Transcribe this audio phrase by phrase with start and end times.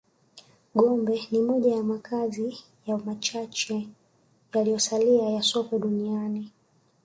[0.75, 3.87] Gombe ni moja ya makazi ya machache
[4.53, 6.51] yaliyosalia ya Sokwe duniani